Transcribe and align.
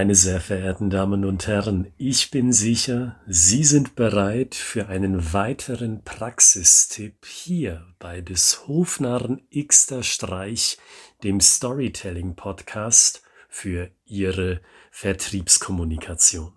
Meine 0.00 0.14
sehr 0.14 0.40
verehrten 0.40 0.88
Damen 0.88 1.26
und 1.26 1.46
Herren, 1.46 1.92
ich 1.98 2.30
bin 2.30 2.54
sicher, 2.54 3.20
Sie 3.26 3.64
sind 3.64 3.96
bereit 3.96 4.54
für 4.54 4.88
einen 4.88 5.34
weiteren 5.34 6.02
Praxistipp 6.04 7.26
hier 7.26 7.84
bei 7.98 8.22
des 8.22 8.66
Hofnarren 8.66 9.42
Xter 9.54 10.02
Streich, 10.02 10.78
dem 11.22 11.38
Storytelling 11.38 12.34
Podcast 12.34 13.20
für 13.50 13.90
Ihre 14.06 14.62
Vertriebskommunikation. 14.90 16.54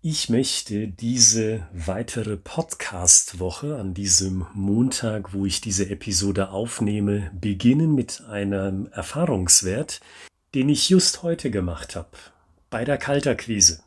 Ich 0.00 0.30
möchte 0.30 0.88
diese 0.88 1.68
weitere 1.74 2.38
Podcast-Woche 2.38 3.76
an 3.76 3.92
diesem 3.92 4.46
Montag, 4.54 5.34
wo 5.34 5.44
ich 5.44 5.60
diese 5.60 5.90
Episode 5.90 6.48
aufnehme, 6.48 7.30
beginnen 7.38 7.94
mit 7.94 8.22
einem 8.26 8.86
Erfahrungswert, 8.86 10.00
den 10.54 10.70
ich 10.70 10.88
just 10.88 11.22
heute 11.22 11.50
gemacht 11.50 11.94
habe 11.94 12.08
bei 12.70 12.84
der 12.84 12.96
Kalterquise. 12.98 13.82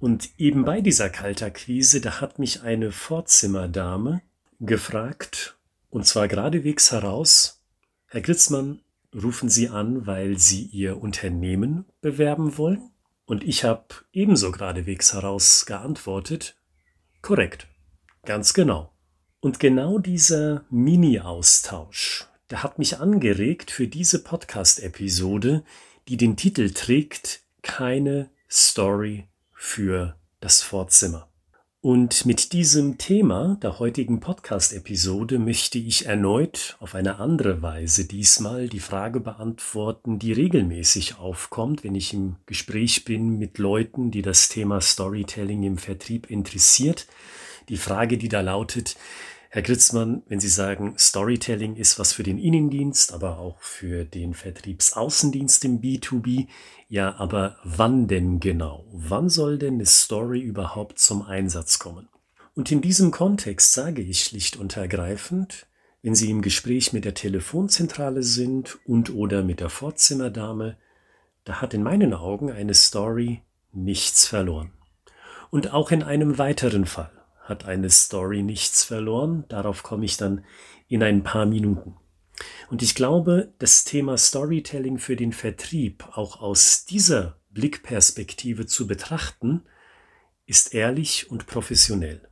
Und 0.00 0.30
eben 0.38 0.64
bei 0.64 0.80
dieser 0.80 1.10
Kalterquise, 1.10 2.00
da 2.00 2.20
hat 2.20 2.38
mich 2.38 2.62
eine 2.62 2.92
Vorzimmerdame 2.92 4.22
gefragt, 4.60 5.56
und 5.90 6.06
zwar 6.06 6.28
geradewegs 6.28 6.92
heraus, 6.92 7.62
Herr 8.06 8.20
Gritzmann, 8.20 8.80
rufen 9.14 9.48
Sie 9.48 9.68
an, 9.68 10.06
weil 10.06 10.38
Sie 10.38 10.64
Ihr 10.64 11.00
Unternehmen 11.00 11.84
bewerben 12.00 12.56
wollen? 12.58 12.90
Und 13.26 13.44
ich 13.44 13.64
habe 13.64 13.86
ebenso 14.12 14.50
geradewegs 14.50 15.12
heraus 15.12 15.66
geantwortet, 15.66 16.56
korrekt, 17.20 17.66
ganz 18.24 18.54
genau. 18.54 18.92
Und 19.40 19.60
genau 19.60 19.98
dieser 19.98 20.64
Mini-Austausch, 20.70 22.26
der 22.50 22.62
hat 22.62 22.78
mich 22.78 22.98
angeregt 22.98 23.70
für 23.70 23.86
diese 23.86 24.22
Podcast-Episode, 24.22 25.64
die 26.08 26.16
den 26.16 26.36
Titel 26.36 26.70
trägt 26.70 27.42
keine 27.62 28.30
Story 28.50 29.28
für 29.52 30.16
das 30.40 30.62
Vorzimmer. 30.62 31.28
Und 31.80 32.26
mit 32.26 32.52
diesem 32.52 32.98
Thema 32.98 33.56
der 33.62 33.78
heutigen 33.78 34.18
Podcast-Episode 34.18 35.38
möchte 35.38 35.78
ich 35.78 36.06
erneut 36.06 36.76
auf 36.80 36.96
eine 36.96 37.20
andere 37.20 37.62
Weise 37.62 38.04
diesmal 38.04 38.68
die 38.68 38.80
Frage 38.80 39.20
beantworten, 39.20 40.18
die 40.18 40.32
regelmäßig 40.32 41.18
aufkommt, 41.18 41.84
wenn 41.84 41.94
ich 41.94 42.12
im 42.12 42.34
Gespräch 42.46 43.04
bin 43.04 43.38
mit 43.38 43.58
Leuten, 43.58 44.10
die 44.10 44.22
das 44.22 44.48
Thema 44.48 44.80
Storytelling 44.80 45.62
im 45.62 45.78
Vertrieb 45.78 46.28
interessiert. 46.28 47.06
Die 47.68 47.76
Frage, 47.76 48.18
die 48.18 48.28
da 48.28 48.40
lautet, 48.40 48.96
Herr 49.50 49.62
Gritzmann, 49.62 50.22
wenn 50.28 50.40
Sie 50.40 50.48
sagen, 50.48 50.94
Storytelling 50.98 51.76
ist 51.76 51.98
was 51.98 52.12
für 52.12 52.22
den 52.22 52.36
Innendienst, 52.36 53.14
aber 53.14 53.38
auch 53.38 53.58
für 53.62 54.04
den 54.04 54.34
Vertriebsaußendienst 54.34 55.64
im 55.64 55.80
B2B, 55.80 56.48
ja, 56.90 57.14
aber 57.16 57.56
wann 57.64 58.08
denn 58.08 58.40
genau? 58.40 58.84
Wann 58.92 59.30
soll 59.30 59.56
denn 59.56 59.74
eine 59.74 59.86
Story 59.86 60.40
überhaupt 60.40 60.98
zum 60.98 61.22
Einsatz 61.22 61.78
kommen? 61.78 62.08
Und 62.54 62.70
in 62.70 62.82
diesem 62.82 63.10
Kontext 63.10 63.72
sage 63.72 64.02
ich 64.02 64.22
schlicht 64.22 64.56
und 64.58 64.76
ergreifend, 64.76 65.66
wenn 66.02 66.14
Sie 66.14 66.30
im 66.30 66.42
Gespräch 66.42 66.92
mit 66.92 67.06
der 67.06 67.14
Telefonzentrale 67.14 68.22
sind 68.22 68.78
und 68.84 69.14
oder 69.14 69.42
mit 69.42 69.60
der 69.60 69.70
Vorzimmerdame, 69.70 70.76
da 71.44 71.62
hat 71.62 71.72
in 71.72 71.82
meinen 71.82 72.12
Augen 72.12 72.52
eine 72.52 72.74
Story 72.74 73.40
nichts 73.72 74.26
verloren. 74.26 74.72
Und 75.48 75.72
auch 75.72 75.90
in 75.90 76.02
einem 76.02 76.36
weiteren 76.36 76.84
Fall 76.84 77.17
hat 77.48 77.64
eine 77.64 77.90
Story 77.90 78.42
nichts 78.42 78.84
verloren. 78.84 79.44
Darauf 79.48 79.82
komme 79.82 80.04
ich 80.04 80.16
dann 80.16 80.44
in 80.88 81.02
ein 81.02 81.22
paar 81.22 81.46
Minuten. 81.46 81.96
Und 82.70 82.82
ich 82.82 82.94
glaube, 82.94 83.52
das 83.58 83.84
Thema 83.84 84.16
Storytelling 84.16 84.98
für 84.98 85.16
den 85.16 85.32
Vertrieb 85.32 86.04
auch 86.16 86.40
aus 86.40 86.84
dieser 86.84 87.38
Blickperspektive 87.50 88.66
zu 88.66 88.86
betrachten, 88.86 89.62
ist 90.46 90.74
ehrlich 90.74 91.30
und 91.30 91.46
professionell. 91.46 92.28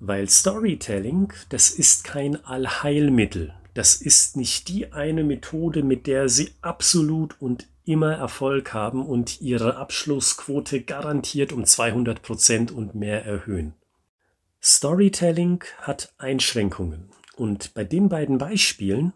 Weil 0.00 0.28
Storytelling, 0.28 1.32
das 1.48 1.70
ist 1.70 2.04
kein 2.04 2.44
Allheilmittel. 2.44 3.54
Das 3.74 3.96
ist 3.96 4.36
nicht 4.36 4.68
die 4.68 4.92
eine 4.92 5.24
Methode, 5.24 5.82
mit 5.82 6.06
der 6.06 6.28
Sie 6.28 6.52
absolut 6.60 7.40
und 7.40 7.68
immer 7.84 8.14
Erfolg 8.14 8.74
haben 8.74 9.04
und 9.06 9.40
Ihre 9.40 9.76
Abschlussquote 9.76 10.82
garantiert 10.82 11.52
um 11.52 11.64
200 11.64 12.20
Prozent 12.20 12.72
und 12.72 12.94
mehr 12.94 13.24
erhöhen. 13.24 13.74
Storytelling 14.68 15.62
hat 15.78 16.12
Einschränkungen. 16.18 17.08
Und 17.36 17.72
bei 17.74 17.84
den 17.84 18.08
beiden 18.08 18.38
Beispielen, 18.38 19.12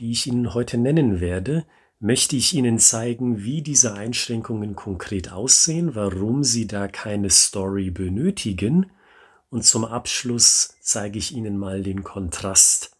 die 0.00 0.10
ich 0.12 0.26
Ihnen 0.26 0.54
heute 0.54 0.78
nennen 0.78 1.20
werde, 1.20 1.66
möchte 2.00 2.36
ich 2.36 2.54
Ihnen 2.54 2.78
zeigen, 2.78 3.44
wie 3.44 3.60
diese 3.60 3.92
Einschränkungen 3.92 4.74
konkret 4.74 5.30
aussehen, 5.30 5.94
warum 5.94 6.42
Sie 6.42 6.66
da 6.66 6.88
keine 6.88 7.28
Story 7.28 7.90
benötigen. 7.90 8.90
Und 9.50 9.66
zum 9.66 9.84
Abschluss 9.84 10.74
zeige 10.80 11.18
ich 11.18 11.32
Ihnen 11.32 11.58
mal 11.58 11.82
den 11.82 12.02
Kontrast, 12.02 12.96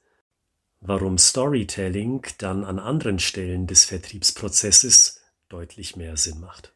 warum 0.82 1.16
Storytelling 1.16 2.26
dann 2.36 2.64
an 2.64 2.78
anderen 2.78 3.18
Stellen 3.18 3.66
des 3.66 3.86
Vertriebsprozesses 3.86 5.22
deutlich 5.48 5.96
mehr 5.96 6.18
Sinn 6.18 6.38
macht. 6.38 6.74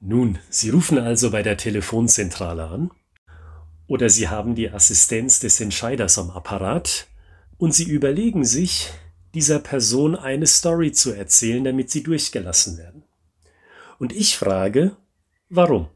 Nun, 0.00 0.38
Sie 0.48 0.70
rufen 0.70 0.96
also 0.96 1.30
bei 1.32 1.42
der 1.42 1.58
Telefonzentrale 1.58 2.66
an 2.66 2.90
oder 3.86 4.08
Sie 4.08 4.28
haben 4.28 4.54
die 4.54 4.70
Assistenz 4.70 5.40
des 5.40 5.60
Entscheiders 5.60 6.18
am 6.18 6.30
Apparat 6.30 7.06
und 7.58 7.74
Sie 7.74 7.84
überlegen 7.84 8.44
sich, 8.44 8.90
dieser 9.34 9.58
Person 9.58 10.14
eine 10.14 10.46
Story 10.46 10.92
zu 10.92 11.12
erzählen, 11.12 11.64
damit 11.64 11.90
sie 11.90 12.02
durchgelassen 12.02 12.78
werden. 12.78 13.02
Und 13.98 14.12
ich 14.12 14.36
frage, 14.36 14.96
warum? 15.48 15.88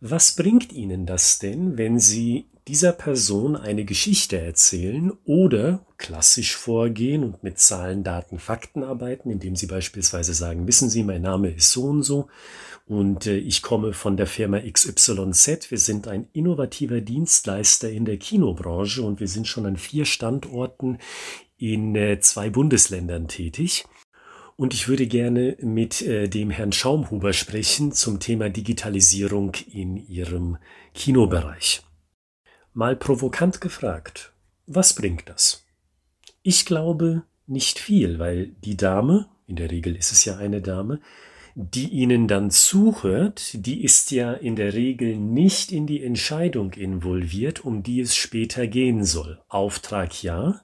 Was 0.00 0.36
bringt 0.36 0.72
Ihnen 0.72 1.06
das 1.06 1.38
denn, 1.38 1.78
wenn 1.78 1.98
Sie 1.98 2.50
dieser 2.66 2.92
Person 2.92 3.56
eine 3.56 3.84
Geschichte 3.84 4.40
erzählen 4.40 5.12
oder 5.24 5.84
klassisch 5.98 6.56
vorgehen 6.56 7.22
und 7.22 7.42
mit 7.42 7.58
Zahlen, 7.58 8.04
Daten, 8.04 8.38
Fakten 8.38 8.82
arbeiten, 8.82 9.30
indem 9.30 9.54
Sie 9.54 9.66
beispielsweise 9.66 10.34
sagen, 10.34 10.66
wissen 10.66 10.88
Sie, 10.88 11.02
mein 11.02 11.22
Name 11.22 11.50
ist 11.50 11.72
so 11.72 11.84
und 11.84 12.02
so 12.02 12.28
und 12.86 13.26
äh, 13.26 13.36
ich 13.36 13.62
komme 13.62 13.92
von 13.92 14.16
der 14.16 14.26
Firma 14.26 14.60
XYZ. 14.60 15.70
Wir 15.70 15.78
sind 15.78 16.06
ein 16.06 16.28
innovativer 16.32 17.00
Dienstleister 17.00 17.90
in 17.90 18.04
der 18.04 18.18
Kinobranche 18.18 19.02
und 19.02 19.20
wir 19.20 19.28
sind 19.28 19.46
schon 19.46 19.66
an 19.66 19.76
vier 19.76 20.04
Standorten 20.04 20.98
in 21.56 21.94
äh, 21.96 22.20
zwei 22.20 22.50
Bundesländern 22.50 23.28
tätig. 23.28 23.84
Und 24.56 24.72
ich 24.74 24.86
würde 24.86 25.06
gerne 25.06 25.56
mit 25.60 26.02
äh, 26.02 26.28
dem 26.28 26.50
Herrn 26.50 26.72
Schaumhuber 26.72 27.32
sprechen 27.32 27.92
zum 27.92 28.20
Thema 28.20 28.50
Digitalisierung 28.50 29.52
in 29.72 29.96
Ihrem 29.96 30.58
Kinobereich. 30.94 31.82
Mal 32.76 32.96
provokant 32.96 33.60
gefragt, 33.60 34.32
was 34.66 34.94
bringt 34.94 35.28
das? 35.28 35.64
Ich 36.42 36.66
glaube 36.66 37.22
nicht 37.46 37.78
viel, 37.78 38.18
weil 38.18 38.48
die 38.64 38.76
Dame, 38.76 39.28
in 39.46 39.54
der 39.54 39.70
Regel 39.70 39.94
ist 39.94 40.10
es 40.10 40.24
ja 40.24 40.38
eine 40.38 40.60
Dame, 40.60 40.98
die 41.54 41.88
ihnen 41.90 42.26
dann 42.26 42.50
zuhört, 42.50 43.64
die 43.64 43.84
ist 43.84 44.10
ja 44.10 44.32
in 44.32 44.56
der 44.56 44.74
Regel 44.74 45.16
nicht 45.16 45.70
in 45.70 45.86
die 45.86 46.02
Entscheidung 46.02 46.72
involviert, 46.72 47.64
um 47.64 47.84
die 47.84 48.00
es 48.00 48.16
später 48.16 48.66
gehen 48.66 49.04
soll. 49.04 49.40
Auftrag 49.48 50.24
ja 50.24 50.60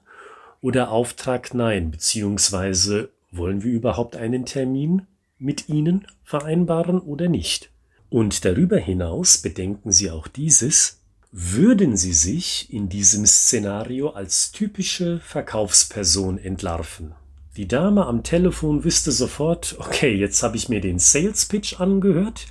oder 0.59 0.91
Auftrag 0.91 1.53
nein, 1.53 1.91
beziehungsweise 1.91 3.09
wollen 3.31 3.63
wir 3.63 3.71
überhaupt 3.71 4.17
einen 4.17 4.45
Termin 4.45 5.03
mit 5.37 5.69
Ihnen 5.69 6.05
vereinbaren 6.25 6.99
oder 6.99 7.29
nicht? 7.29 7.71
Und 8.09 8.43
darüber 8.43 8.77
hinaus 8.77 9.37
bedenken 9.37 9.93
Sie 9.93 10.11
auch 10.11 10.27
dieses, 10.27 11.00
würden 11.31 11.95
Sie 11.95 12.11
sich 12.11 12.73
in 12.73 12.89
diesem 12.89 13.25
Szenario 13.25 14.09
als 14.09 14.51
typische 14.51 15.21
Verkaufsperson 15.21 16.37
entlarven? 16.37 17.13
Die 17.55 17.67
Dame 17.67 18.05
am 18.05 18.23
Telefon 18.23 18.83
wüsste 18.83 19.11
sofort, 19.11 19.75
okay, 19.79 20.13
jetzt 20.13 20.43
habe 20.43 20.57
ich 20.57 20.67
mir 20.67 20.81
den 20.81 20.99
Sales 20.99 21.45
Pitch 21.45 21.79
angehört. 21.79 22.47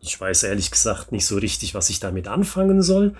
Ich 0.00 0.18
weiß 0.18 0.44
ehrlich 0.44 0.70
gesagt 0.70 1.12
nicht 1.12 1.26
so 1.26 1.36
richtig, 1.36 1.74
was 1.74 1.90
ich 1.90 2.00
damit 2.00 2.26
anfangen 2.26 2.82
soll. 2.82 3.14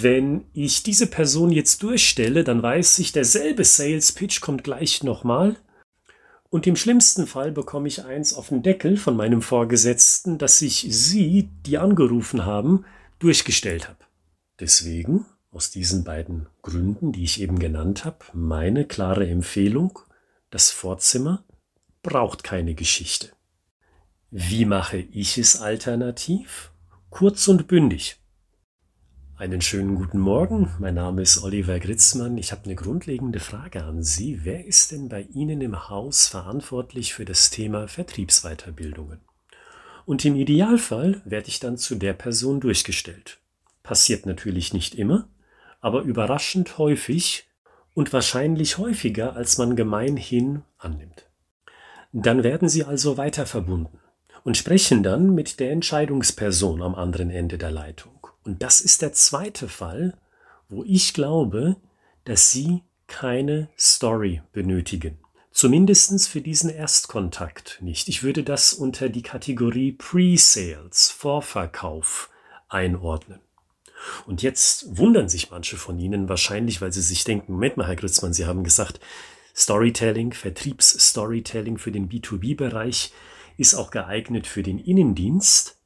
Wenn 0.00 0.44
ich 0.52 0.82
diese 0.82 1.06
Person 1.06 1.52
jetzt 1.52 1.82
durchstelle, 1.84 2.44
dann 2.44 2.62
weiß 2.62 2.98
ich, 2.98 3.12
derselbe 3.12 3.64
Sales 3.64 4.12
Pitch 4.12 4.40
kommt 4.40 4.64
gleich 4.64 5.02
nochmal. 5.04 5.56
Und 6.50 6.66
im 6.66 6.74
schlimmsten 6.74 7.28
Fall 7.28 7.52
bekomme 7.52 7.86
ich 7.86 8.04
eins 8.04 8.34
auf 8.34 8.48
den 8.48 8.64
Deckel 8.64 8.96
von 8.96 9.16
meinem 9.16 9.42
Vorgesetzten, 9.42 10.38
dass 10.38 10.60
ich 10.60 10.86
Sie, 10.90 11.48
die 11.66 11.78
angerufen 11.78 12.44
haben, 12.44 12.84
durchgestellt 13.20 13.88
habe. 13.88 13.99
Deswegen, 14.60 15.24
aus 15.50 15.70
diesen 15.70 16.04
beiden 16.04 16.46
Gründen, 16.62 17.12
die 17.12 17.24
ich 17.24 17.40
eben 17.40 17.58
genannt 17.58 18.04
habe, 18.04 18.18
meine 18.34 18.84
klare 18.84 19.26
Empfehlung, 19.26 19.98
das 20.50 20.70
Vorzimmer 20.70 21.44
braucht 22.02 22.44
keine 22.44 22.74
Geschichte. 22.74 23.30
Wie 24.30 24.64
mache 24.64 24.98
ich 24.98 25.38
es 25.38 25.60
alternativ? 25.60 26.72
Kurz 27.08 27.48
und 27.48 27.66
bündig. 27.66 28.20
Einen 29.36 29.62
schönen 29.62 29.94
guten 29.94 30.18
Morgen. 30.18 30.70
Mein 30.78 30.94
Name 30.94 31.22
ist 31.22 31.42
Oliver 31.42 31.80
Gritzmann. 31.80 32.36
Ich 32.36 32.52
habe 32.52 32.66
eine 32.66 32.74
grundlegende 32.74 33.40
Frage 33.40 33.84
an 33.84 34.02
Sie. 34.02 34.44
Wer 34.44 34.66
ist 34.66 34.92
denn 34.92 35.08
bei 35.08 35.22
Ihnen 35.22 35.62
im 35.62 35.88
Haus 35.88 36.26
verantwortlich 36.26 37.14
für 37.14 37.24
das 37.24 37.48
Thema 37.48 37.88
Vertriebsweiterbildungen? 37.88 39.20
Und 40.04 40.24
im 40.26 40.36
Idealfall 40.36 41.22
werde 41.24 41.48
ich 41.48 41.58
dann 41.58 41.78
zu 41.78 41.94
der 41.94 42.12
Person 42.12 42.60
durchgestellt. 42.60 43.40
Passiert 43.90 44.24
natürlich 44.24 44.72
nicht 44.72 44.94
immer, 44.94 45.26
aber 45.80 46.02
überraschend 46.02 46.78
häufig 46.78 47.48
und 47.92 48.12
wahrscheinlich 48.12 48.78
häufiger, 48.78 49.34
als 49.34 49.58
man 49.58 49.74
gemeinhin 49.74 50.62
annimmt. 50.78 51.28
Dann 52.12 52.44
werden 52.44 52.68
sie 52.68 52.84
also 52.84 53.16
weiter 53.16 53.46
verbunden 53.46 53.98
und 54.44 54.56
sprechen 54.56 55.02
dann 55.02 55.34
mit 55.34 55.58
der 55.58 55.72
Entscheidungsperson 55.72 56.82
am 56.82 56.94
anderen 56.94 57.30
Ende 57.30 57.58
der 57.58 57.72
Leitung. 57.72 58.28
Und 58.44 58.62
das 58.62 58.80
ist 58.80 59.02
der 59.02 59.12
zweite 59.12 59.66
Fall, 59.66 60.16
wo 60.68 60.84
ich 60.84 61.12
glaube, 61.12 61.74
dass 62.22 62.52
Sie 62.52 62.84
keine 63.08 63.70
Story 63.76 64.40
benötigen. 64.52 65.18
Zumindestens 65.50 66.28
für 66.28 66.42
diesen 66.42 66.70
Erstkontakt 66.70 67.78
nicht. 67.80 68.08
Ich 68.08 68.22
würde 68.22 68.44
das 68.44 68.72
unter 68.72 69.08
die 69.08 69.22
Kategorie 69.22 69.90
Pre-Sales, 69.90 71.10
Vorverkauf 71.10 72.30
einordnen. 72.68 73.40
Und 74.26 74.42
jetzt 74.42 74.96
wundern 74.96 75.28
sich 75.28 75.50
manche 75.50 75.76
von 75.76 75.98
Ihnen 75.98 76.28
wahrscheinlich, 76.28 76.80
weil 76.80 76.92
sie 76.92 77.02
sich 77.02 77.24
denken, 77.24 77.52
Moment 77.52 77.76
mal, 77.76 77.86
Herr 77.86 77.96
Grützmann, 77.96 78.32
Sie 78.32 78.46
haben 78.46 78.64
gesagt, 78.64 79.00
Storytelling, 79.54 80.32
Vertriebsstorytelling 80.32 81.78
für 81.78 81.92
den 81.92 82.08
B2B-Bereich 82.08 83.12
ist 83.56 83.74
auch 83.74 83.90
geeignet 83.90 84.46
für 84.46 84.62
den 84.62 84.78
Innendienst. 84.78 85.76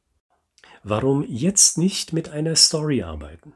Warum 0.82 1.24
jetzt 1.26 1.78
nicht 1.78 2.12
mit 2.12 2.28
einer 2.28 2.56
Story 2.56 3.02
arbeiten? 3.02 3.54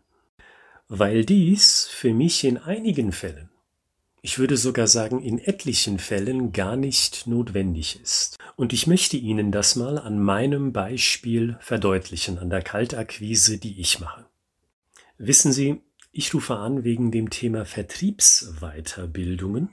Weil 0.88 1.24
dies 1.24 1.86
für 1.86 2.14
mich 2.14 2.44
in 2.44 2.56
einigen 2.56 3.12
Fällen, 3.12 3.50
ich 4.20 4.38
würde 4.38 4.56
sogar 4.56 4.86
sagen 4.88 5.22
in 5.22 5.38
etlichen 5.38 5.98
Fällen 5.98 6.52
gar 6.52 6.76
nicht 6.76 7.26
notwendig 7.26 8.00
ist. 8.00 8.36
Und 8.56 8.72
ich 8.72 8.86
möchte 8.86 9.16
Ihnen 9.16 9.52
das 9.52 9.76
mal 9.76 9.98
an 9.98 10.20
meinem 10.20 10.72
Beispiel 10.72 11.56
verdeutlichen, 11.60 12.38
an 12.38 12.50
der 12.50 12.62
Kaltakquise, 12.62 13.58
die 13.58 13.80
ich 13.80 14.00
mache. 14.00 14.27
Wissen 15.18 15.52
Sie, 15.52 15.82
ich 16.12 16.32
rufe 16.32 16.54
an 16.54 16.84
wegen 16.84 17.10
dem 17.10 17.28
Thema 17.28 17.64
Vertriebsweiterbildungen. 17.64 19.70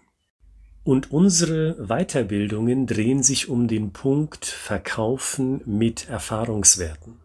Und 0.84 1.12
unsere 1.12 1.76
Weiterbildungen 1.88 2.88
drehen 2.88 3.22
sich 3.22 3.48
um 3.48 3.68
den 3.68 3.94
Punkt 3.94 4.46
Verkaufen 4.46 5.62
mit 5.66 6.10
Erfahrungswerten. 6.10 7.20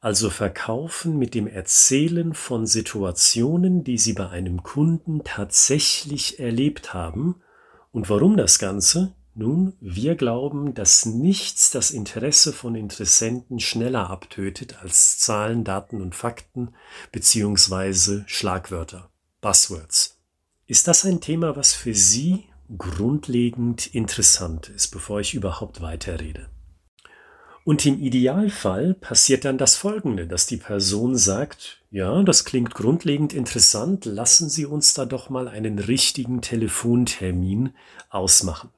Also 0.00 0.28
Verkaufen 0.28 1.16
mit 1.18 1.34
dem 1.34 1.46
Erzählen 1.46 2.34
von 2.34 2.66
Situationen, 2.66 3.84
die 3.84 3.98
Sie 3.98 4.12
bei 4.12 4.28
einem 4.28 4.64
Kunden 4.64 5.22
tatsächlich 5.22 6.40
erlebt 6.40 6.94
haben. 6.94 7.36
Und 7.92 8.10
warum 8.10 8.36
das 8.36 8.58
Ganze? 8.58 9.14
Nun, 9.38 9.74
wir 9.80 10.14
glauben, 10.14 10.72
dass 10.72 11.04
nichts 11.04 11.70
das 11.70 11.90
Interesse 11.90 12.54
von 12.54 12.74
Interessenten 12.74 13.60
schneller 13.60 14.08
abtötet 14.08 14.80
als 14.80 15.18
Zahlen, 15.18 15.62
Daten 15.62 16.00
und 16.00 16.14
Fakten 16.14 16.70
beziehungsweise 17.12 18.24
Schlagwörter, 18.28 19.10
Buzzwords. 19.42 20.16
Ist 20.66 20.88
das 20.88 21.04
ein 21.04 21.20
Thema, 21.20 21.54
was 21.54 21.74
für 21.74 21.92
Sie 21.92 22.46
grundlegend 22.78 23.86
interessant 23.88 24.70
ist, 24.70 24.88
bevor 24.88 25.20
ich 25.20 25.34
überhaupt 25.34 25.82
weiterrede? 25.82 26.48
Und 27.62 27.84
im 27.84 28.00
Idealfall 28.00 28.94
passiert 28.94 29.44
dann 29.44 29.58
das 29.58 29.76
Folgende, 29.76 30.26
dass 30.26 30.46
die 30.46 30.56
Person 30.56 31.14
sagt, 31.14 31.82
ja, 31.90 32.22
das 32.22 32.46
klingt 32.46 32.74
grundlegend 32.74 33.34
interessant, 33.34 34.06
lassen 34.06 34.48
Sie 34.48 34.64
uns 34.64 34.94
da 34.94 35.04
doch 35.04 35.28
mal 35.28 35.46
einen 35.46 35.78
richtigen 35.78 36.40
Telefontermin 36.40 37.74
ausmachen. 38.08 38.70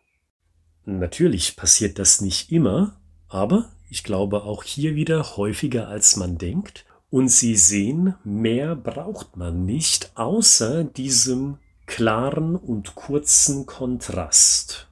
Natürlich 0.90 1.55
passiert 1.55 1.99
das 1.99 2.23
nicht 2.23 2.50
immer, 2.50 2.96
aber 3.29 3.69
ich 3.90 4.05
glaube 4.05 4.44
auch 4.44 4.64
hier 4.64 4.94
wieder 4.94 5.37
häufiger 5.37 5.87
als 5.88 6.17
man 6.17 6.38
denkt. 6.38 6.87
Und 7.11 7.29
Sie 7.29 7.56
sehen, 7.56 8.14
mehr 8.25 8.75
braucht 8.75 9.37
man 9.37 9.67
nicht, 9.67 10.12
außer 10.14 10.85
diesem 10.85 11.58
klaren 11.85 12.56
und 12.56 12.94
kurzen 12.94 13.67
Kontrast. 13.67 14.88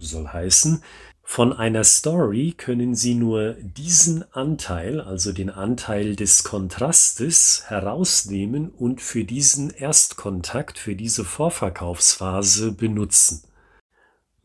Soll 0.00 0.26
heißen, 0.26 0.82
von 1.22 1.52
einer 1.52 1.84
Story 1.84 2.54
können 2.56 2.96
Sie 2.96 3.14
nur 3.14 3.52
diesen 3.60 4.24
Anteil, 4.32 5.00
also 5.00 5.32
den 5.32 5.50
Anteil 5.50 6.16
des 6.16 6.42
Kontrastes, 6.42 7.62
herausnehmen 7.68 8.70
und 8.70 9.00
für 9.00 9.22
diesen 9.22 9.70
Erstkontakt, 9.70 10.78
für 10.80 10.96
diese 10.96 11.24
Vorverkaufsphase 11.24 12.72
benutzen. 12.72 13.42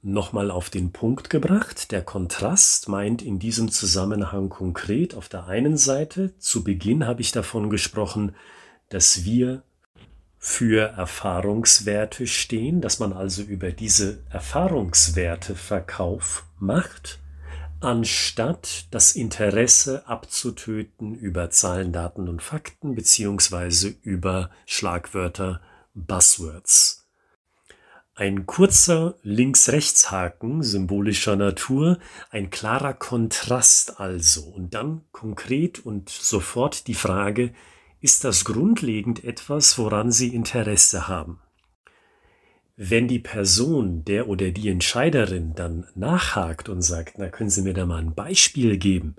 Nochmal 0.06 0.52
auf 0.52 0.70
den 0.70 0.92
Punkt 0.92 1.30
gebracht, 1.30 1.94
der 1.94 2.02
Kontrast 2.02 2.90
meint 2.90 3.22
in 3.22 3.40
diesem 3.40 3.72
Zusammenhang 3.72 4.50
konkret 4.50 5.16
auf 5.16 5.30
der 5.30 5.46
einen 5.48 5.78
Seite, 5.78 6.38
zu 6.40 6.62
Beginn 6.62 7.08
habe 7.08 7.22
ich 7.22 7.32
davon 7.32 7.70
gesprochen, 7.70 8.36
dass 8.90 9.24
wir 9.24 9.64
für 10.38 10.90
Erfahrungswerte 10.90 12.28
stehen, 12.28 12.82
dass 12.82 13.00
man 13.00 13.14
also 13.14 13.44
über 13.44 13.72
diese 13.72 14.20
Erfahrungswerte 14.30 15.56
Verkauf 15.56 16.44
macht, 16.60 17.20
anstatt 17.80 18.88
das 18.92 19.14
Interesse 19.14 20.06
abzutöten 20.06 21.16
über 21.16 21.50
Zahlen, 21.50 21.94
Daten 21.94 22.28
und 22.28 22.42
Fakten 22.42 22.94
beziehungsweise 22.94 23.96
über 24.02 24.50
Schlagwörter 24.66 25.62
Buzzwords. 25.94 27.03
Ein 28.16 28.46
kurzer 28.46 29.16
Links-Rechts-Haken 29.24 30.62
symbolischer 30.62 31.36
Natur, 31.36 31.98
ein 32.30 32.52
klarer 32.52 32.94
Kontrast 32.94 34.00
also. 34.00 34.44
Und 34.44 34.76
dann 34.76 35.02
konkret 35.12 35.84
und 35.84 36.10
sofort 36.10 36.86
die 36.86 36.94
Frage, 36.94 37.56
ist 38.02 38.24
das 38.24 38.46
grundlegend 38.46 39.24
etwas, 39.24 39.80
woran 39.80 40.12
Sie 40.12 40.28
Interesse 40.28 41.08
haben? 41.08 41.40
Wenn 42.78 43.08
die 43.08 43.18
Person, 43.18 44.06
der 44.06 44.28
oder 44.28 44.52
die 44.52 44.70
Entscheiderin 44.70 45.56
dann 45.56 45.88
nachhakt 45.96 46.70
und 46.70 46.84
sagt, 46.84 47.18
na 47.18 47.30
können 47.30 47.50
Sie 47.50 47.64
mir 47.64 47.74
da 47.74 47.88
mal 47.88 47.98
ein 47.98 48.14
Beispiel 48.14 48.78
geben? 48.78 49.16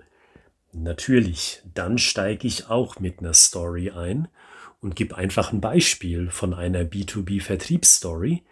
Natürlich, 0.71 1.61
dann 1.73 1.97
steige 1.97 2.47
ich 2.47 2.69
auch 2.69 3.01
mit 3.01 3.19
einer 3.19 3.33
Story 3.33 3.89
ein 3.89 4.29
und 4.79 4.95
gebe 4.95 5.17
einfach 5.17 5.51
ein 5.51 5.59
Beispiel 5.59 6.29
von 6.29 6.53
einer 6.53 6.83
B2B-Vertriebsstory, 6.83 8.43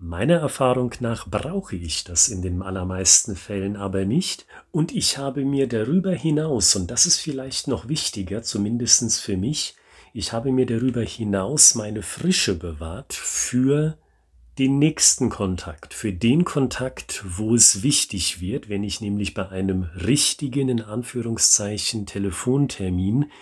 Meiner 0.00 0.36
Erfahrung 0.36 0.94
nach 1.00 1.26
brauche 1.26 1.74
ich 1.74 2.04
das 2.04 2.28
in 2.28 2.40
den 2.40 2.62
allermeisten 2.62 3.34
Fällen 3.34 3.74
aber 3.74 4.04
nicht 4.04 4.46
und 4.70 4.94
ich 4.94 5.18
habe 5.18 5.44
mir 5.44 5.66
darüber 5.66 6.12
hinaus, 6.12 6.76
und 6.76 6.92
das 6.92 7.04
ist 7.04 7.18
vielleicht 7.18 7.66
noch 7.66 7.88
wichtiger, 7.88 8.44
zumindest 8.44 9.20
für 9.20 9.36
mich, 9.36 9.74
ich 10.14 10.32
habe 10.32 10.52
mir 10.52 10.66
darüber 10.66 11.02
hinaus 11.02 11.74
meine 11.74 12.02
Frische 12.02 12.54
bewahrt 12.54 13.12
für 13.12 13.98
den 14.60 14.78
nächsten 14.78 15.30
Kontakt, 15.30 15.94
für 15.94 16.12
den 16.12 16.44
Kontakt, 16.44 17.24
wo 17.26 17.56
es 17.56 17.82
wichtig 17.82 18.40
wird, 18.40 18.68
wenn 18.68 18.84
ich 18.84 19.00
nämlich 19.00 19.34
bei 19.34 19.48
einem 19.48 19.82
richtigen, 19.82 20.68
in 20.68 20.80
Anführungszeichen, 20.80 22.06
Telefontermin 22.06 23.32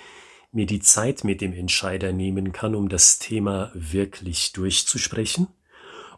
mir 0.52 0.64
die 0.64 0.80
Zeit 0.80 1.22
mit 1.22 1.42
dem 1.42 1.52
Entscheider 1.52 2.12
nehmen 2.12 2.52
kann, 2.52 2.74
um 2.74 2.88
das 2.88 3.18
Thema 3.18 3.70
wirklich 3.74 4.54
durchzusprechen 4.54 5.48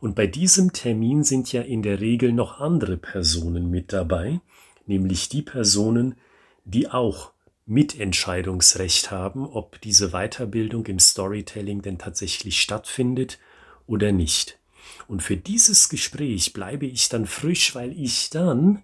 und 0.00 0.14
bei 0.14 0.26
diesem 0.26 0.72
Termin 0.72 1.24
sind 1.24 1.52
ja 1.52 1.62
in 1.62 1.82
der 1.82 2.00
Regel 2.00 2.32
noch 2.32 2.60
andere 2.60 2.96
Personen 2.96 3.70
mit 3.70 3.92
dabei, 3.92 4.40
nämlich 4.86 5.28
die 5.28 5.42
Personen, 5.42 6.16
die 6.64 6.88
auch 6.88 7.32
Mitentscheidungsrecht 7.66 9.10
haben, 9.10 9.46
ob 9.46 9.80
diese 9.80 10.10
Weiterbildung 10.10 10.86
im 10.86 10.98
Storytelling 10.98 11.82
denn 11.82 11.98
tatsächlich 11.98 12.60
stattfindet 12.60 13.38
oder 13.86 14.12
nicht. 14.12 14.58
Und 15.06 15.22
für 15.22 15.36
dieses 15.36 15.88
Gespräch 15.88 16.52
bleibe 16.52 16.86
ich 16.86 17.08
dann 17.08 17.26
frisch, 17.26 17.74
weil 17.74 17.92
ich 17.92 18.30
dann 18.30 18.82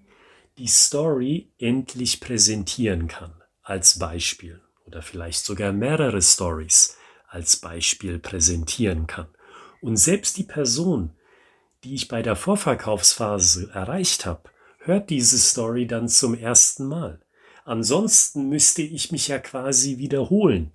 die 0.59 0.67
Story 0.67 1.49
endlich 1.59 2.21
präsentieren 2.21 3.09
kann 3.09 3.33
als 3.63 3.99
Beispiel 3.99 4.61
oder 4.87 5.03
vielleicht 5.03 5.45
sogar 5.45 5.73
mehrere 5.73 6.21
Stories 6.21 6.97
als 7.27 7.57
Beispiel 7.57 8.19
präsentieren 8.19 9.07
kann. 9.07 9.27
Und 9.85 9.99
selbst 9.99 10.39
die 10.39 10.45
Person, 10.45 11.11
die 11.85 11.93
ich 11.93 12.09
bei 12.09 12.23
der 12.23 12.37
Vorverkaufsphase 12.37 13.71
erreicht 13.75 14.25
habe, 14.25 14.49
hört 14.79 15.11
diese 15.11 15.39
Story 15.39 15.87
dann 15.87 16.09
zum 16.09 16.33
ersten 16.33 16.87
Mal. 16.87 17.21
Ansonsten 17.67 18.49
müsste 18.49 18.81
ich 18.81 19.13
mich 19.13 19.29
ja 19.29 19.39
quasi 19.39 19.99
wiederholen. 19.99 20.73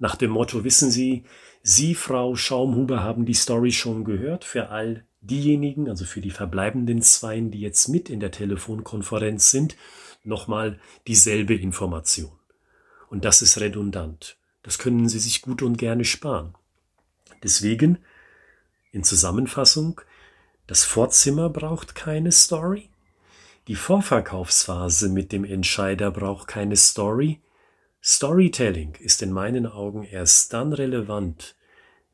Nach 0.00 0.16
dem 0.16 0.32
Motto, 0.32 0.64
wissen 0.64 0.90
Sie, 0.90 1.22
Sie, 1.62 1.94
Frau 1.94 2.34
Schaumhuber, 2.34 3.00
haben 3.00 3.26
die 3.26 3.34
Story 3.34 3.70
schon 3.70 4.02
gehört 4.04 4.42
für 4.42 4.70
all 4.70 5.04
diejenigen, 5.20 5.88
also 5.88 6.04
für 6.04 6.20
die 6.20 6.32
verbleibenden 6.32 7.00
Zweien, 7.00 7.52
die 7.52 7.60
jetzt 7.60 7.86
mit 7.86 8.10
in 8.10 8.18
der 8.18 8.32
Telefonkonferenz 8.32 9.52
sind, 9.52 9.76
nochmal 10.24 10.80
dieselbe 11.06 11.54
Information. 11.54 12.32
Und 13.08 13.24
das 13.24 13.40
ist 13.40 13.60
redundant. 13.60 14.36
Das 14.64 14.78
können 14.78 15.08
Sie 15.08 15.20
sich 15.20 15.42
gut 15.42 15.62
und 15.62 15.78
gerne 15.78 16.04
sparen. 16.04 16.56
Deswegen 17.44 17.98
in 18.92 19.04
Zusammenfassung, 19.04 20.00
das 20.66 20.84
Vorzimmer 20.84 21.48
braucht 21.48 21.94
keine 21.94 22.32
Story. 22.32 22.90
Die 23.68 23.74
Vorverkaufsphase 23.74 25.08
mit 25.08 25.32
dem 25.32 25.44
Entscheider 25.44 26.10
braucht 26.10 26.48
keine 26.48 26.76
Story. 26.76 27.40
Storytelling 28.02 28.94
ist 29.00 29.22
in 29.22 29.32
meinen 29.32 29.66
Augen 29.66 30.04
erst 30.04 30.52
dann 30.52 30.72
relevant, 30.72 31.56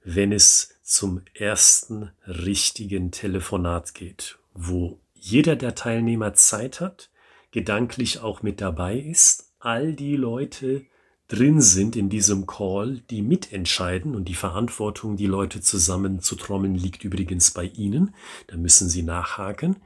wenn 0.02 0.32
es 0.32 0.74
zum 0.82 1.22
ersten 1.32 2.10
richtigen 2.26 3.10
Telefonat 3.10 3.94
geht, 3.94 4.38
wo 4.52 4.98
jeder 5.14 5.56
der 5.56 5.74
Teilnehmer 5.74 6.34
Zeit 6.34 6.80
hat, 6.80 7.10
gedanklich 7.50 8.20
auch 8.20 8.42
mit 8.42 8.60
dabei 8.60 8.98
ist, 8.98 9.52
all 9.58 9.94
die 9.94 10.16
Leute 10.16 10.84
drin 11.34 11.60
sind 11.60 11.96
in 11.96 12.08
diesem 12.08 12.46
Call, 12.46 13.00
die 13.10 13.22
mitentscheiden 13.22 14.14
und 14.14 14.26
die 14.26 14.34
Verantwortung, 14.34 15.16
die 15.16 15.26
Leute 15.26 15.60
zusammen 15.60 16.20
zu 16.20 16.36
trommeln, 16.36 16.76
liegt 16.76 17.02
übrigens 17.02 17.50
bei 17.50 17.64
Ihnen. 17.64 18.14
Da 18.46 18.56
müssen 18.56 18.88
Sie 18.88 19.02
nachhaken. 19.02 19.76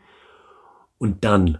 Und 0.98 1.24
dann 1.24 1.58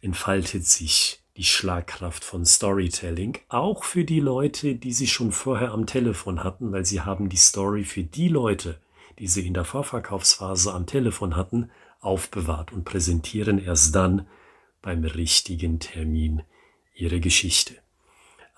entfaltet 0.00 0.64
sich 0.64 1.22
die 1.36 1.44
Schlagkraft 1.44 2.22
von 2.22 2.44
Storytelling, 2.44 3.38
auch 3.48 3.82
für 3.82 4.04
die 4.04 4.20
Leute, 4.20 4.76
die 4.76 4.92
Sie 4.92 5.06
schon 5.06 5.32
vorher 5.32 5.72
am 5.72 5.86
Telefon 5.86 6.44
hatten, 6.44 6.70
weil 6.70 6.84
Sie 6.84 7.00
haben 7.00 7.28
die 7.28 7.36
Story 7.36 7.84
für 7.84 8.04
die 8.04 8.28
Leute, 8.28 8.80
die 9.18 9.26
Sie 9.26 9.46
in 9.46 9.54
der 9.54 9.64
Vorverkaufsphase 9.64 10.72
am 10.72 10.86
Telefon 10.86 11.34
hatten, 11.34 11.70
aufbewahrt 12.00 12.72
und 12.72 12.84
präsentieren 12.84 13.58
erst 13.58 13.94
dann 13.94 14.26
beim 14.82 15.02
richtigen 15.04 15.80
Termin 15.80 16.42
Ihre 16.94 17.20
Geschichte. 17.20 17.79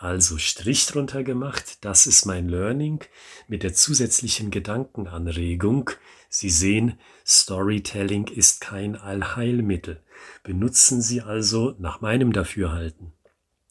Also 0.02 0.36
Strich 0.36 0.86
drunter 0.86 1.22
gemacht, 1.22 1.78
das 1.82 2.08
ist 2.08 2.26
mein 2.26 2.48
Learning 2.48 3.04
mit 3.46 3.62
der 3.62 3.72
zusätzlichen 3.72 4.50
Gedankenanregung. 4.50 5.90
Sie 6.28 6.50
sehen, 6.50 6.98
Storytelling 7.24 8.26
ist 8.26 8.60
kein 8.60 8.96
Allheilmittel. 8.96 10.02
Benutzen 10.42 11.02
Sie 11.02 11.20
also 11.22 11.76
nach 11.78 12.00
meinem 12.00 12.32
Dafürhalten 12.32 13.12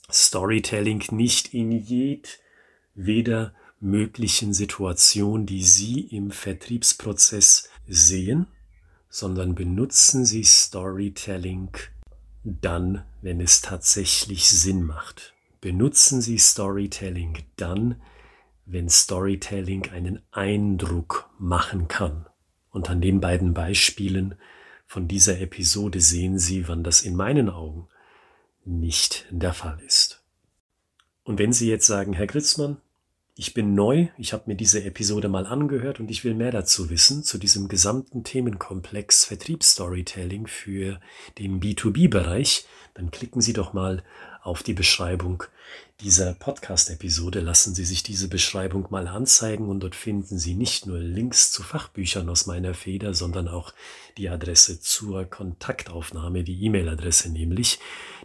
Storytelling 0.10 1.04
nicht 1.12 1.54
in 1.54 1.70
jedweder 1.74 3.54
möglichen 3.82 4.54
Situation, 4.54 5.46
die 5.46 5.64
Sie 5.64 6.00
im 6.00 6.32
Vertriebsprozess 6.32 7.68
sehen, 7.90 8.48
sondern 9.10 9.54
benutzen 9.54 10.24
Sie 10.24 10.46
Storytelling 10.46 11.72
dann, 12.46 13.04
wenn 13.22 13.42
es 13.42 13.62
tatsächlich 13.62 14.50
Sinn 14.50 14.84
macht. 14.84 15.34
Benutzen 15.62 16.22
Sie 16.22 16.40
Storytelling 16.40 17.38
dann, 17.56 18.02
wenn 18.66 18.90
Storytelling 18.90 19.90
einen 19.92 20.22
Eindruck 20.32 21.30
machen 21.38 21.88
kann. 21.88 22.26
Und 22.72 22.90
an 22.90 23.00
den 23.00 23.22
beiden 23.22 23.54
Beispielen 23.54 24.36
von 24.88 25.08
dieser 25.08 25.40
Episode 25.40 26.02
sehen 26.02 26.40
Sie, 26.40 26.68
wann 26.68 26.84
das 26.84 27.04
in 27.04 27.16
meinen 27.16 27.50
Augen 27.50 27.88
nicht 28.66 29.28
der 29.30 29.54
Fall 29.54 29.80
ist. 29.86 30.24
Und 31.24 31.38
wenn 31.38 31.54
Sie 31.54 31.70
jetzt 31.70 31.86
sagen, 31.86 32.14
Herr 32.14 32.28
Gritzmann, 32.28 32.78
ich 33.36 33.54
bin 33.54 33.74
neu, 33.74 34.08
ich 34.18 34.34
habe 34.34 34.44
mir 34.48 34.56
diese 34.56 34.84
Episode 34.84 35.30
mal 35.30 35.46
angehört 35.46 36.00
und 36.00 36.12
ich 36.12 36.24
will 36.24 36.34
mehr 36.34 36.52
dazu 36.52 36.90
wissen, 36.90 37.24
zu 37.24 37.38
diesem 37.38 37.68
gesamten 37.68 38.24
Themenkomplex 38.24 39.26
Vertriebsstorytelling 39.26 40.48
für 40.48 41.00
den 41.38 41.62
B2B-Bereich, 41.62 42.66
dann 42.94 43.12
klicken 43.12 43.42
Sie 43.42 43.54
doch 43.54 43.74
mal 43.74 44.04
auf 44.42 44.64
die 44.64 44.74
Beschreibung 44.74 45.44
dieser 46.02 46.34
Podcast-Episode. 46.34 47.40
Lassen 47.42 47.76
Sie 47.76 47.84
sich 47.86 48.02
diese 48.04 48.28
Beschreibung 48.28 48.88
mal 48.90 49.08
anzeigen 49.08 49.70
und 49.70 49.80
dort 49.82 49.96
finden 49.96 50.40
Sie 50.40 50.56
nicht 50.56 50.88
nur 50.88 51.00
Links 51.00 51.52
zu 51.52 51.64
Fachbüchern 51.64 52.28
aus 52.30 52.48
meiner 52.48 52.74
Feder, 52.74 53.14
sondern 53.14 53.48
auch 53.48 53.74
die 54.18 54.28
Adresse 54.30 54.82
zur 54.82 55.24
Kontaktaufnahme, 55.26 56.44
die 56.44 56.66
E-Mail-Adresse 56.66 57.30
nämlich, 57.30 57.80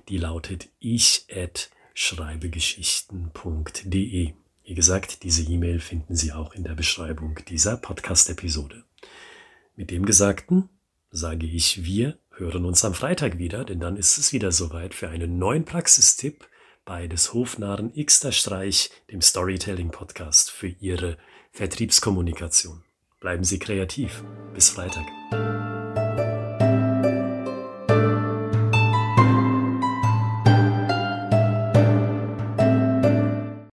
die 0.08 0.16
lautet 0.18 0.68
ich 0.78 1.26
at 1.30 1.70
schreibegeschichten.de. 1.94 4.32
Wie 4.64 4.75
gesagt, 4.75 5.23
diese 5.23 5.42
E-Mail 5.42 5.80
finden 5.80 6.16
Sie 6.16 6.32
auch 6.32 6.54
in 6.54 6.64
der 6.64 6.75
Beschreibung 6.75 7.38
dieser 7.49 7.76
Podcast-Episode. 7.76 8.85
Mit 9.76 9.90
dem 9.90 10.06
Gesagten 10.06 10.70
sage 11.11 11.46
ich, 11.46 11.85
wir 11.85 12.16
hören 12.37 12.64
uns 12.64 12.85
am 12.85 12.95
Freitag 12.95 13.38
wieder, 13.38 13.64
denn 13.64 13.81
dann 13.81 13.97
ist 13.97 14.19
es 14.19 14.33
wieder 14.33 14.52
soweit 14.52 14.95
für 14.95 15.09
einen 15.09 15.38
neuen 15.38 15.64
Praxistipp 15.64 16.47
bei 16.85 17.09
des 17.09 17.35
Hofnarren 17.35 17.93
Xter 17.93 18.33
Streich, 18.33 18.90
dem 19.11 19.21
Storytelling 19.21 19.90
Podcast 19.90 20.50
für 20.50 20.69
Ihre 20.69 21.19
Vertriebskommunikation. 21.52 22.85
Bleiben 23.21 23.45
Sie 23.45 23.59
kreativ. 23.59 24.23
Bis 24.55 24.71
Freitag. 24.71 25.07